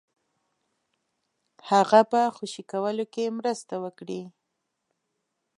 هغه 1.69 1.99
په 2.11 2.21
خوشي 2.35 2.63
کولو 2.71 3.05
کې 3.13 3.35
مرسته 3.37 3.73
وکړي. 3.83 4.21